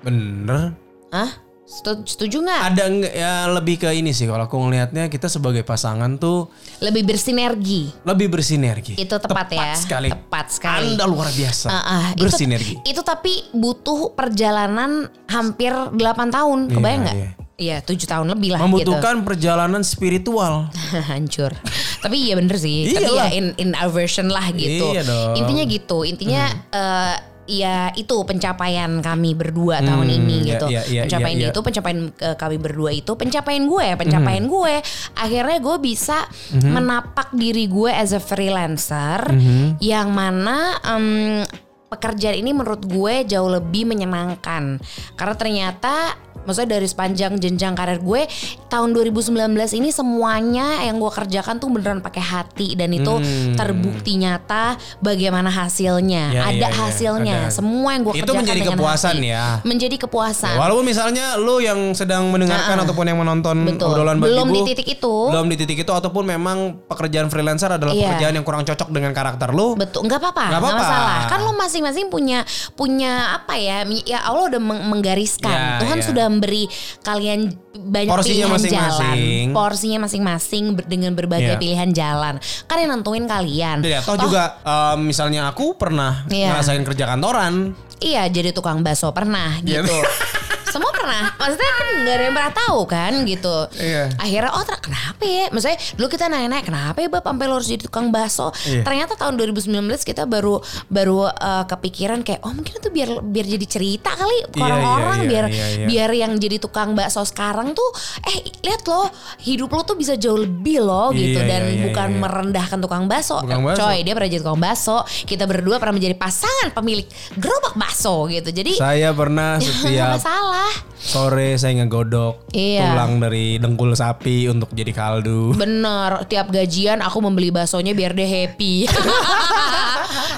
[0.00, 0.72] Bener.
[1.12, 1.45] Hah?
[1.66, 2.60] Setu- Setuju nggak?
[2.70, 6.46] Ada ya lebih ke ini sih kalau aku ngelihatnya kita sebagai pasangan tuh
[6.78, 7.90] Lebih bersinergi.
[8.02, 8.94] lebih bersinergi.
[8.94, 9.74] Itu tepat, ya.
[9.74, 10.08] sekali.
[10.08, 10.94] Tepat sekali.
[10.94, 11.66] Anda luar biasa.
[11.66, 12.78] Ah, itu- bersinergi.
[12.82, 15.98] Itu, tapi butuh perjalanan hampir 8
[16.30, 16.70] tahun.
[16.70, 17.16] Kebayang Iya, nggak?
[17.18, 17.30] iya.
[17.56, 20.68] Iya, tujuh tahun lebih lah Membutuhkan perjalanan spiritual.
[20.68, 21.00] gitu.
[21.10, 21.50] Hancur.
[21.98, 22.94] tapi iya bener sih.
[22.94, 24.92] Tapi ya in, in our version lah gitu.
[24.92, 25.34] Iya dong.
[25.34, 25.40] Hmm.
[25.42, 25.98] Intinya gitu.
[26.04, 27.14] Intinya eh,
[27.46, 30.66] ya itu pencapaian kami berdua tahun ini iya, gitu.
[30.66, 31.54] iya, iya, pencapaian iya, iya.
[31.54, 34.52] itu pencapaian eh, kami berdua itu pencapaian gue, pencapaian Hmm.
[34.52, 34.74] gue.
[35.14, 36.26] Akhirnya gue bisa
[36.60, 39.78] menapak diri gue as a freelancer Hmm.
[39.78, 41.42] yang mana em,
[41.88, 44.82] pekerjaan ini menurut gue jauh lebih menyenangkan
[45.14, 45.94] karena ternyata
[46.38, 48.22] maksudnya dari sepanjang jenjang karir gue
[48.68, 49.34] tahun 2019
[49.72, 53.58] ini semuanya yang gue kerjakan tuh beneran pakai hati dan itu Hmm.
[53.58, 57.50] terbukti nyata bagaimana hasilnya Ya, ada ya, ya, hasilnya ada.
[57.50, 59.26] semua yang gue Itu kerjakan menjadi dengan kepuasan hati.
[59.28, 59.44] ya.
[59.64, 63.90] menjadi kepuasan Walaupun misalnya lu yang sedang mendengarkan ataupun yang menonton Betul.
[63.90, 65.14] obrolan Belum Ibu, di titik itu.
[65.28, 68.06] Belum di titik itu ataupun memang pekerjaan freelancer adalah Iya.
[68.08, 69.74] pekerjaan yang kurang cocok dengan karakter lu.
[69.74, 70.78] Betul, nggak apa-apa, Nggak apa-apa.
[70.78, 71.18] masalah.
[71.26, 72.40] Kan lo masing-masing punya
[72.72, 73.84] punya apa ya?
[74.02, 75.52] Ya Allah udah meng- menggariskan.
[75.52, 76.04] Ya, Tuhan ya.
[76.08, 76.64] sudah memberi
[77.02, 79.44] kalian banyak Porsinya pilihan masing-masing.
[79.44, 79.52] jalan.
[79.52, 81.60] Porsinya masing-masing ber- dengan berbagai Iya.
[81.60, 82.34] pilihan jalan.
[82.64, 83.84] Kan yang nentuin kalian.
[83.84, 86.56] Jadi ya, toh juga em, misalnya aku pernah Iya.
[86.56, 87.76] ngerasain kerja kantoran.
[87.96, 89.84] Iya, jadi tukang bakso pernah Iya.
[89.84, 89.92] gitu.
[90.76, 91.22] Semua pernah.
[91.34, 93.56] Maksudnya kan gak ada yang pernah tahu kan gitu.
[93.76, 94.04] Iya.
[94.20, 95.44] Akhirnya oh ter- kenapa ya?
[95.48, 98.52] Maksudnya dulu kita nanya-nanya kenapa ya Bab sampai lo harus jadi tukang bakso.
[98.68, 98.84] Iya.
[98.84, 99.72] Ternyata tahun 2019
[100.04, 104.56] kita baru baru uh, kepikiran kayak oh mungkin itu biar biar jadi cerita kali ke
[104.56, 105.86] Iya, orang-orang iya, iya, biar iya, iya.
[105.88, 107.88] biar yang jadi tukang bakso sekarang tuh
[108.26, 109.08] eh lihat loh
[109.40, 112.18] hidup lo tuh bisa jauh lebih loh gitu Iya, dan iya, iya, bukan iya.
[112.20, 113.38] merendahkan tukang bakso.
[113.76, 114.98] Coy, dia pernah jadi tukang bakso.
[115.24, 118.50] Kita berdua pernah menjadi pasangan pemilik gerobak bakso gitu.
[118.50, 120.65] Jadi Saya pernah Nggak setiap masalah.
[120.96, 122.92] Sore saya ngegodok Iya.
[122.92, 125.54] tulang dari dengkul sapi untuk jadi kaldu.
[125.54, 128.84] Bener, tiap gajian aku membeli baksonya biar dia happy.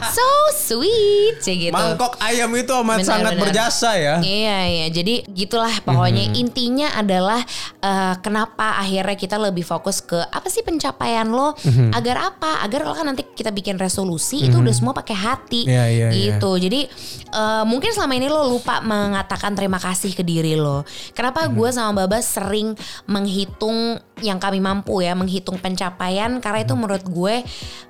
[0.08, 1.74] so sweet sih gitu.
[1.74, 3.42] Mangkok ayam itu amat Benar, sangat benar.
[3.44, 4.14] berjasa ya.
[4.18, 6.34] Iya iya jadi gitulah pokoknya Mhm.
[6.37, 7.40] intinya adalah
[7.78, 11.90] eh, kenapa akhirnya kita lebih fokus ke apa sih pencapaian lo Mhm.
[11.92, 15.84] agar apa agar lo kan nanti kita bikin resolusi itu udah semua pakai hati Iya,
[15.87, 16.37] iya, iya.
[16.37, 16.90] gitu jadi
[17.28, 20.82] eh, mungkin selama ini lo lupa mengatakan terima kasih ke diri lo
[21.12, 21.54] kenapa Mhm.
[21.54, 22.74] gue sama Baba sering
[23.08, 27.42] menghitung yang kami mampu ya menghitung pencapaian karena itu menurut gue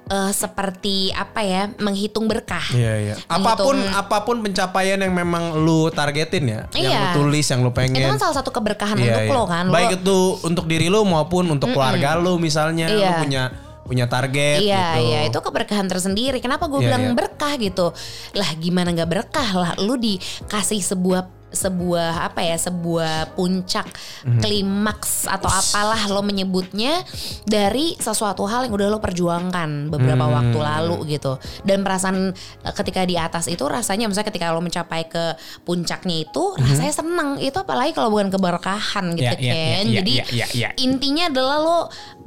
[0.09, 3.15] eh, seperti apa ya menghitung berkah Iya iya.
[3.25, 6.99] Apa pun Menghitung- apa pun pencapaian yang memang lu targetin ya, yang Iya.
[6.99, 7.97] lu tulis, yang lu pengen.
[7.97, 9.33] itu kan salah satu keberkahan Iya, untuk iya.
[9.33, 13.19] lo kan Lo- Baik itu untuk diri lu maupun untuk keluarga lu misalnya, lu Iya.
[13.19, 13.43] punya
[13.85, 15.05] punya target Iya, gitu.
[15.07, 16.39] iya itu keberkahan tersendiri.
[16.39, 17.15] Kenapa gue Iya, bilang iya.
[17.15, 17.97] berkah gitu?
[18.33, 19.73] Lah gimana nggak berkah lah?
[19.79, 23.89] Lu dikasih sebuah sebuah apa ya sebuah puncak
[24.25, 24.41] Mhm.
[24.41, 27.01] klimaks atau apalah lo menyebutnya
[27.43, 30.35] dari sesuatu hal yang udah lo perjuangkan beberapa Hmm.
[30.35, 35.05] waktu lalu gitu dan perasaan eh, ketika di atas itu rasanya misalnya ketika lo mencapai
[35.05, 35.25] ke
[35.63, 39.41] puncaknya itu rasanya seneng itu apalagi kalau bukan keberkahan gitu Mhm.
[39.41, 40.69] Iya, iya, kan iya, iya, jadi iya, iya, iya.
[40.79, 41.79] intinya adalah lo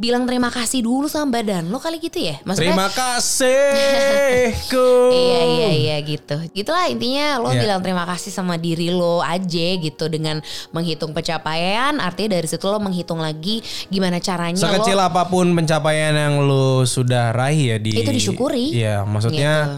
[0.01, 2.89] bilang terima kasih dulu sama badan lo kali gitu ya maksudnya Terima
[4.01, 4.89] kasihku.
[5.21, 6.35] Iya iya iya gitu.
[6.51, 7.61] Gitulah intinya lo Iya.
[7.61, 12.01] bilang terima kasih sama diri lo aja gitu dengan menghitung pencapaian.
[12.01, 16.81] Artinya dari situ lo menghitung lagi gimana caranya Sekecil lo apa pun pencapaian yang lu
[16.83, 18.73] sudah raih ya di Itu disyukuri.
[18.73, 19.77] Iya, maksudnya Gitu.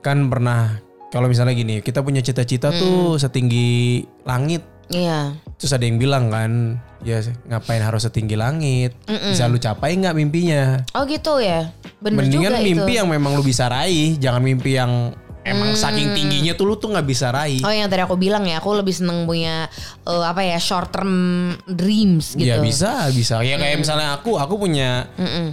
[0.00, 2.78] kan pernah kalau misalnya gini, kita punya cita-cita Hmm.
[2.78, 4.62] tuh setinggi langit.
[4.90, 5.32] Iya.
[5.54, 8.92] Terus ada yang bilang kan, ya ngapain harus setinggi langit?
[9.06, 10.82] Bisa lu capai nggak mimpinya?
[10.98, 11.70] Oh gitu ya.
[12.02, 12.98] Bener Mendingan juga mimpi itu.
[13.00, 15.14] yang memang lu bisa raih, jangan mimpi yang
[15.44, 17.60] emang saking tingginya tuh lu tuh nggak bisa raih.
[17.60, 17.68] Hmm.
[17.68, 19.68] Oh yang tadi aku bilang ya, aku lebih seneng punya
[20.08, 21.12] eh, apa ya short term
[21.68, 22.48] dreams gitu.
[22.48, 23.44] Ya bisa, bisa.
[23.44, 25.06] Ya kayak misalnya aku, aku punya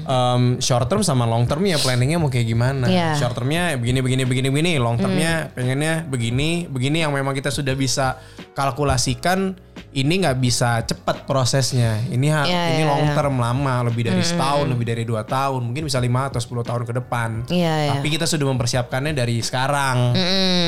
[0.08, 2.88] um, short term sama long termnya planningnya mau kayak gimana.
[2.88, 3.20] Iya.
[3.20, 4.72] Short termnya begini, begini, begini, begini.
[4.80, 8.18] Long termnya pengennya begini, begini yang memang kita sudah bisa
[8.56, 9.60] kalkulasikan
[9.92, 12.00] ini nggak bisa cepat prosesnya.
[12.08, 13.14] Ini ha- Iya, ini iya, long iya.
[13.14, 16.84] term lama, lebih dari setahun, lebih dari dua tahun, mungkin bisa lima atau 10 tahun
[16.84, 17.30] ke depan.
[17.48, 17.92] Iya, iya.
[17.94, 20.16] Tapi kita sudah mempersiapkannya dari sekarang.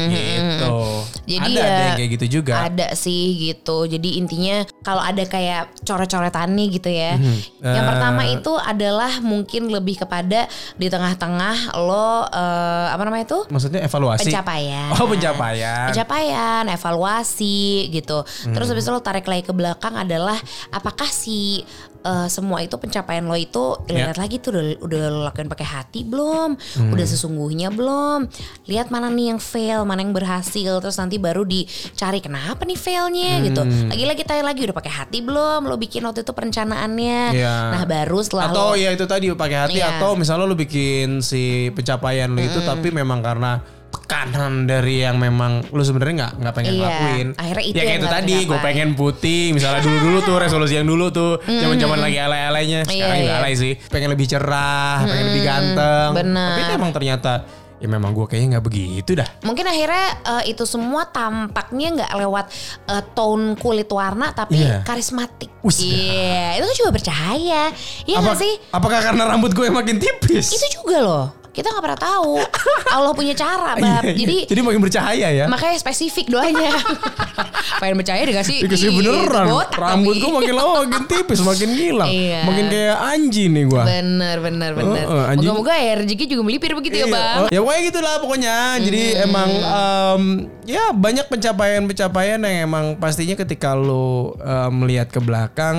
[0.10, 0.76] gitu.
[1.24, 2.56] Jadi ada ya, ada yang kayak gitu juga.
[2.68, 3.86] Ada sih gitu.
[3.86, 7.16] Jadi intinya kalau ada kayak coret-coretannya gitu ya.
[7.60, 7.90] Yang Eh.
[7.90, 13.40] pertama itu adalah mungkin lebih kepada di tengah-tengah lo eh, apa namanya itu?
[13.48, 14.28] Maksudnya evaluasi.
[14.28, 14.92] Pencapaian.
[14.94, 15.88] Oh, pencapaian.
[15.90, 18.24] Pencapaian, evaluasi gitu.
[18.26, 18.72] Terus Hmm.
[18.74, 20.34] habis itu lo tarik lagi ke belakang adalah
[20.70, 21.62] apakah si
[22.02, 24.10] eh, semua itu pencapaian lo itu Ya.
[24.10, 26.58] lihat lagi tuh udah, udah lo lakuin pakai hati belum?
[26.58, 26.90] Hmm.
[26.90, 28.26] Udah sesungguhnya belum?
[28.66, 33.40] Lihat mana nih yang fail, mana yang berhasil, terus nanti baru dicari kenapa nih failnya
[33.46, 33.62] gitu.
[33.62, 33.94] Hmm.
[33.94, 35.64] Lagi-lagi tanya lagi udah pakai hati belum?
[35.64, 37.22] Lo bikin waktu itu perencanaannya.
[37.38, 37.56] Iya.
[37.72, 40.02] Nah, baru setelah atau lo ya itu tadi pakai hati Iya.
[40.02, 43.62] atau misalnya lu bikin si pencapaian lu itu tapi memang karena
[44.14, 47.28] tekanan dari yang memang lu sebenarnya nggak nggak pengen Iya, lakuin.
[47.34, 50.86] akhirnya itu ya kayak itu tadi gue pengen putih misalnya dulu dulu tuh resolusi yang
[50.86, 53.42] dulu tuh zaman-zaman lagi alay-alaynya sekarang Iya, nggak iya.
[53.42, 56.48] alay sih pengen lebih cerah pengen lebih ganteng benar.
[56.48, 57.32] tapi itu emang ternyata
[57.76, 62.46] ya memang gue kayaknya nggak begitu dah Mungkin akhirnya eh, itu semua tampaknya nggak lewat
[62.88, 64.86] eh, tone kulit warna tapi Iya.
[64.86, 65.50] karismatik.
[65.66, 67.64] Iya, itu kan juga bercahaya.
[68.04, 68.54] Iya Apa- nggak sih?
[68.70, 71.26] apakah karena rambut gue makin tipis Itu juga loh.
[71.54, 72.42] Kita nggak pernah tahu.
[72.90, 74.02] Allah punya cara, bab.
[74.02, 74.18] Iya, iya.
[74.18, 76.74] Jadi jadi makin bercahaya ya makanya spesifik doanya.
[77.82, 78.66] Pengen bercahaya dikasih.
[78.66, 82.42] Dikasih ih, beneran botak Rambut gue makin lama makin tipis Makin ngilang Iya.
[82.44, 85.06] Makin kayak anjing nih gue Bener, bener, bener.
[85.06, 85.48] Oh, anjing.
[85.48, 87.14] Moga-moga ya rezeki juga melipir begitu ya, Iya.
[87.14, 87.38] bang.
[87.38, 88.56] Oh, ya pokoknya gitu lah pokoknya.
[88.80, 90.24] Jadi emang em,
[90.66, 95.78] ya banyak pencapaian-pencapaian yang emang pastinya ketika lu em, melihat ke belakang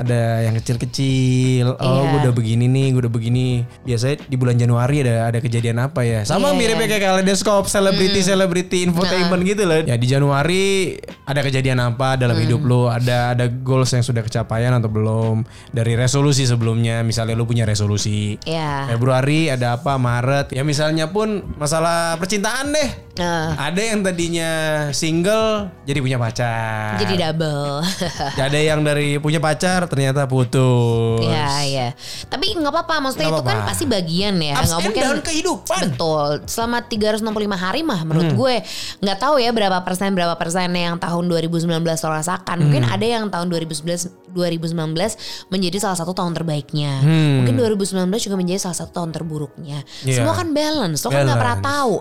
[0.00, 1.76] ada yang kecil-kecil.
[1.76, 2.08] Oh, Iya.
[2.08, 3.48] gue udah begini nih, gue udah begini.
[3.84, 6.20] Biasanya di bulan Januari ada ada kejadian apa ya?
[6.24, 6.92] Sama Iya, miripnya iya.
[6.96, 9.84] kayak kaleidoskop, selebriti selebriti infotainment gitu loh.
[9.84, 12.88] Ya di Januari ada kejadian apa dalam hidup lu?
[12.88, 15.44] Ada ada goals yang sudah kecapaian atau belum?
[15.70, 18.40] Dari resolusi sebelumnya, misalnya lu punya resolusi.
[18.42, 18.88] Iya.
[18.88, 24.50] Februari ada apa Maret ya misalnya pun masalah percintaan deh Nah, ada yang tadinya
[24.96, 27.84] single jadi punya pacar jadi double.
[28.48, 31.88] ada yang dari punya pacar ternyata putus Iya, iya.
[32.24, 33.68] Tapi nggak apa-apa, maksudnya Nggak itu kan apa-apa.
[33.68, 34.54] pasti bagian ya.
[34.56, 36.28] ups and mungkin down kehidupan Betul.
[36.46, 37.26] Selama 365
[37.56, 38.38] hari mah menurut Hmm.
[38.38, 38.54] gue
[39.00, 41.66] nggak tahu ya berapa persen berapa persen yang tahun 2019
[42.00, 42.56] lo rasakan.
[42.60, 42.94] Mungkin Hmm.
[42.94, 47.02] ada yang tahun 2019 2019 menjadi salah satu tahun terbaiknya.
[47.02, 47.42] Hmm.
[47.42, 49.82] Mungkin 2019 juga menjadi salah satu tahun terburuknya.
[50.00, 50.22] Iya.
[50.22, 51.02] Semua kan balance.
[51.02, 51.94] Lo kan nggak pernah tahu.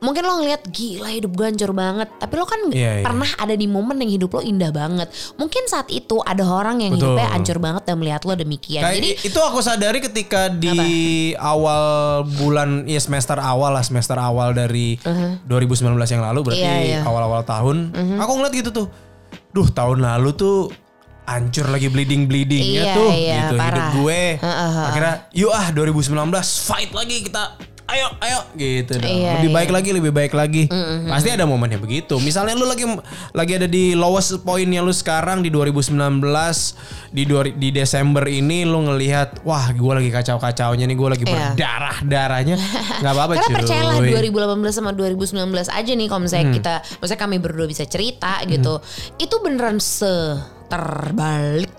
[0.00, 2.08] Mungkin lo ngeliat gila hidup gue hancur banget.
[2.14, 3.04] Tapi lo kan Iya, iya.
[3.04, 5.08] pernah ada di momen yang hidup lo indah banget.
[5.34, 7.12] Mungkin saat itu ada orang yang Betul.
[7.12, 8.82] hidupnya hancur banget dan melihat lo demikian.
[8.82, 10.78] Kayak Jadi itu aku sadari ketika di
[11.36, 11.82] awal
[12.38, 14.96] bulan ya semester awal lah semester awal dari
[15.44, 16.62] 2019 yang lalu berarti.
[16.62, 17.00] Iya, iya.
[17.02, 18.86] awal-awal tahun aku ngeliat gitu tuh
[19.50, 20.70] duh tahun lalu tuh
[21.24, 24.86] hancur lagi bleeding bleedingnya Iya, tuh iya, gitu hidup gue Heeh, heeh.
[24.92, 26.12] akhirnya yuk ah 2019
[26.68, 27.42] fight lagi kita
[27.94, 29.06] ayo ayo gitu dong.
[29.06, 29.56] Iya, lebih iya.
[29.56, 30.66] baik lagi lebih baik lagi.
[31.06, 32.18] Pasti ada momennya begitu.
[32.18, 32.82] Misalnya lu lagi
[33.30, 35.94] lagi ada di lowest pointnya lu sekarang di 2019
[37.10, 41.22] di dua, di Desember ini lu ngelihat wah gue lagi kacau kacaunya nih gue lagi
[41.24, 41.54] Iya.
[41.54, 42.56] berdarah darahnya
[43.00, 43.54] nggak apa apa Karena cuy.
[43.54, 45.38] percayalah 2018 sama 2019
[45.70, 46.56] aja nih kalau misalnya Hmm.
[46.58, 48.82] kita, maksudnya kami berdua bisa cerita gitu,
[49.16, 51.70] itu beneran seterbalik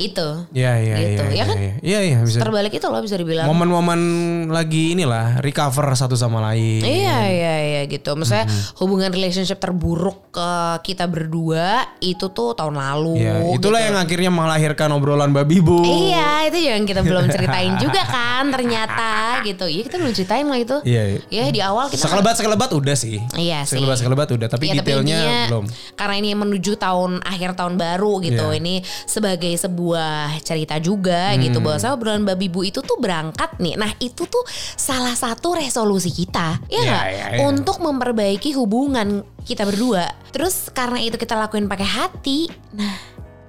[0.00, 0.28] itu.
[0.50, 1.56] Iya iya Gitu, iya ya kan?
[1.56, 3.44] iya iya iya bisa Terbalik itu loh bisa dibilang.
[3.44, 4.00] momen-momen
[4.46, 8.16] lagi inilah recover satu sama lain Iya iya iya gitu.
[8.16, 8.60] Maksudnya Hmm.
[8.78, 10.50] hubungan relationship terburuk ke
[10.84, 13.20] kita berdua itu tuh tahun lalu.
[13.20, 13.86] Ya, itulah gitu.
[13.86, 15.84] yang akhirnya melahirkan obrolan babi bu.
[15.84, 19.66] Iya itu yang kita belum ceritain juga kan ternyata gitu.
[19.66, 20.76] Iya kita belum ceritain lah itu.
[20.82, 21.20] Iya, iya.
[21.28, 23.20] Ya di awal kita Sekelebat sekelebat udah sih.
[23.34, 23.76] Iya sih.
[23.76, 25.64] Sekelebat sekelebat udah, tapi Iya, tapi detailnya intinya, belum.
[25.92, 28.46] Karena ini menuju tahun akhir tahun baru gitu.
[28.48, 28.58] Iya.
[28.58, 29.89] Ini sebagai sebuah
[30.38, 31.40] cerita juga Hmm.
[31.40, 33.74] gitu bahwa saya obrolan babi bu itu tuh berangkat nih.
[33.74, 36.58] Nah, itu tuh salah satu resolusi kita.
[36.66, 37.04] Ya Iya, nggak?
[37.06, 37.38] iya, iya.
[37.44, 40.10] Untuk memperbaiki hubungan kita berdua.
[40.30, 42.46] Terus karena itu kita lakuin pakai hati.
[42.74, 42.96] Nah,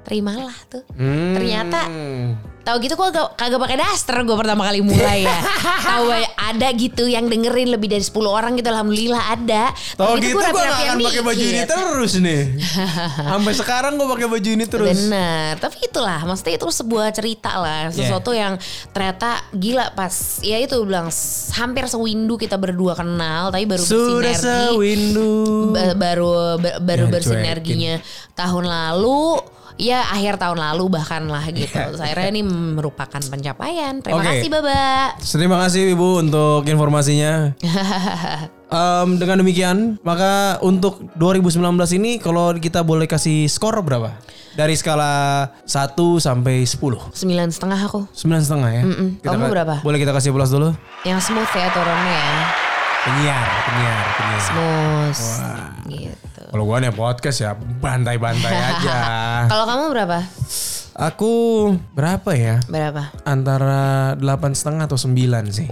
[0.01, 0.83] terimalah tuh.
[0.93, 1.33] Hmm.
[1.35, 1.79] Ternyata
[2.61, 5.37] Tahu gitu gue kagak, kagak pakai daster gue pertama kali mulai ya.
[5.89, 9.73] Tahu ada gitu yang dengerin lebih dari 10 orang gitu alhamdulillah ada.
[9.95, 12.41] Tahu gitu gua gue gak akan pakai baju ini terus nih.
[13.33, 14.93] Sampai sekarang gue pakai baju ini terus.
[14.93, 20.77] Benar, tapi itulah, maksudnya itu sebuah cerita lah, sesuatu yang ternyata gila pas, ya itu
[20.81, 21.09] bilang
[21.51, 25.31] hampir sewindu kita berdua kenal, tapi baru Sudah bersinergi, sewindu.
[25.71, 27.95] ba- baru ba- baru Ya, bersinerginya
[28.33, 29.41] tahun lalu
[29.77, 31.77] ya akhir tahun lalu bahkan lah gitu.
[31.99, 33.99] Saya ini merupakan pencapaian.
[33.99, 34.27] Terima Oke.
[34.27, 35.15] kasih Baba.
[35.19, 37.51] Terima kasih Ibu untuk informasinya.
[38.71, 41.59] Em, dengan demikian, maka untuk 2019
[41.99, 44.15] ini kalau kita boleh kasih skor berapa?
[44.55, 46.79] Dari skala 1 sampai 10.
[47.11, 48.07] Sembilan setengah aku.
[48.15, 48.83] 9 setengah ya.
[49.19, 49.75] Kita Kamu ka- berapa?
[49.83, 50.71] Boleh kita kasih plus dulu?
[51.03, 52.35] Yang smooth ya turunnya ya.
[53.03, 54.41] Penyiar, penyiar, penyiar.
[54.47, 55.21] Smooth.
[55.91, 56.30] Gitu.
[56.51, 58.99] Kalau gua nih podcast ya bantai-bantai aja.
[59.47, 60.19] Kalau kamu berapa?
[60.91, 61.31] Aku
[61.95, 62.59] berapa ya?
[62.67, 63.15] Berapa?
[63.23, 65.15] Antara delapan setengah atau 9
[65.47, 65.71] sih.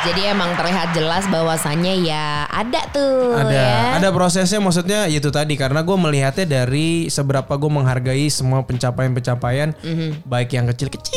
[0.00, 4.00] Jadi emang terlihat jelas bahwasannya ya ada tuh ada ya.
[4.00, 9.76] ada prosesnya maksudnya itu tadi karena gue melihatnya dari seberapa gue menghargai semua pencapaian-pencapaian
[10.24, 11.12] baik yang kecil-kecil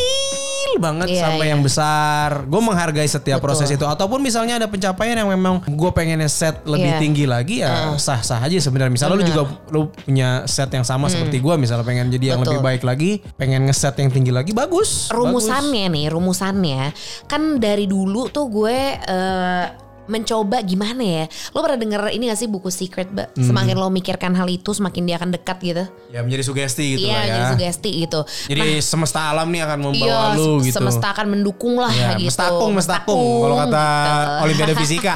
[0.78, 1.16] banget Mhm.
[1.16, 1.52] Iya, sampai iya.
[1.54, 3.48] yang besar gue menghargai setiap Betul.
[3.50, 7.00] proses itu ataupun misalnya ada pencapaian yang memang gue pengennya set lebih Iya.
[7.00, 11.40] tinggi lagi ya sah-sah aja sebenarnya misalnya lu juga lu punya set yang sama seperti
[11.40, 12.40] gue misalnya pengen jadi yang.
[12.42, 12.58] Betul.
[12.58, 15.12] lebih baik lagi pengen ngeset yang tinggi lagi bagus bagus.
[15.12, 16.92] rumusannya nih, rumusannya
[17.26, 19.66] kan dari dulu tuh gue eh,
[20.06, 21.26] mencoba gimana ya?
[21.50, 23.34] Lo pernah denger ini gak sih buku Secret, Mbak?
[23.34, 23.46] Hmm.
[23.46, 25.84] Semakin lo mikirkan hal itu, semakin dia akan dekat gitu.
[26.08, 28.22] ya menjadi sugesti gitu Iya, lah ya jadi sugesti gitu.
[28.46, 32.14] jadi semesta alam nih akan membawa Iya, lu se- gitu semesta akan mendukung lah Ya,
[32.14, 32.30] gitu.
[32.30, 34.44] mestakung, mestakung kalau kata Gitu.
[34.46, 35.14] Olimpiade Fisika.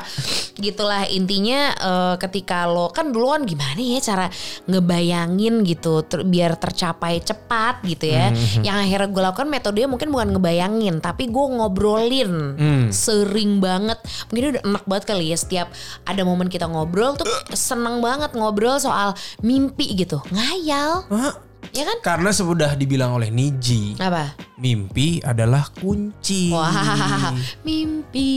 [0.56, 4.26] Gitulah intinya eh, ketika lo kan dulu kan gimana ya cara
[4.68, 8.30] ngebayangin gitu ter- biar tercapai cepat gitu ya.
[8.30, 12.86] Hmm, Yang akhirnya gue lakukan metodenya mungkin bukan ngebayangin tapi gue ngobrolin Hmm.
[12.90, 13.98] sering banget.
[14.30, 15.68] Mungkin udah enak banget kali ya setiap
[16.06, 17.26] ada momen kita ngobrol tuh
[17.58, 20.22] seneng banget ngobrol soal mimpi gitu.
[20.30, 21.34] Ngayal, Hah?
[21.74, 21.98] ya kan?
[22.06, 24.38] Karena sudah dibilang oleh Niji, Apa?
[24.58, 26.50] Mimpi adalah kunci.
[26.50, 27.30] Wah,
[27.62, 28.30] mimpi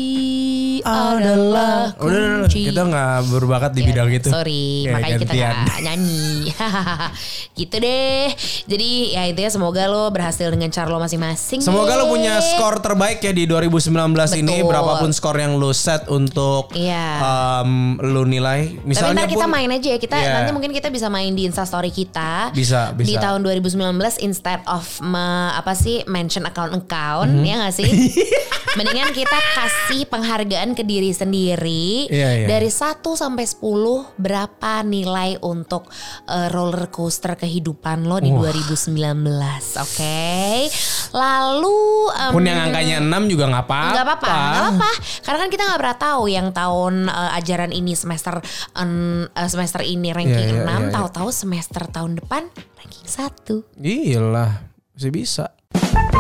[0.81, 2.39] adalah Udah, udah, udah.
[2.45, 2.61] kunci.
[2.69, 4.29] kita nggak berbakat di Ya, bidang itu.
[4.29, 5.57] Sorry, Oke, makanya kita gantian.
[5.65, 6.29] gak nyanyi.
[7.59, 8.27] gitu deh.
[8.67, 11.61] Jadi ya itu ya semoga lo berhasil dengan cara lo masing-masing.
[11.61, 12.11] Semoga lo deh.
[12.11, 13.89] punya skor terbaik ya di 2019
[14.37, 14.69] ini Betul.
[14.69, 17.07] berapapun skor yang lo set untuk Iya.
[17.63, 18.77] em, lo nilai.
[18.77, 19.99] Tapi Misalnya ntar kita pun- main aja ya.
[19.99, 20.33] Kita Iya.
[20.37, 22.53] nanti mungkin kita bisa main di Instastory kita.
[22.53, 23.21] Bisa, Di bisa.
[23.23, 25.19] tahun 2019 instead of me-
[25.51, 27.47] apa sih mention account-account Mhm.
[27.47, 27.87] ya gak sih?
[28.71, 32.07] Mendingan kita kasih penghargaan ke diri sendiri.
[32.07, 32.47] Iya, iya.
[32.47, 33.63] Dari 1 sampai 10
[34.17, 35.91] berapa nilai untuk
[36.25, 38.95] eh, roller coaster kehidupan lo di 2019,
[39.77, 40.27] oke?
[41.11, 41.79] Lalu
[42.13, 43.91] em, pun yang angkanya 6 juga nggak apa-apa.
[43.93, 44.91] Gak apa-apa, gak apa-apa.
[45.21, 48.39] Karena kan kita nggak pernah tahu yang tahun eh, ajaran ini semester
[48.75, 48.93] em,
[49.27, 50.93] eh, semester ini ranking Iya, iya, 6, iya, iya.
[50.95, 52.47] tahu-tahu semester tahun depan
[52.77, 53.67] ranking 1.
[53.77, 54.63] Iyalah,
[54.95, 55.51] masih bisa.
[55.73, 56.11] Bye.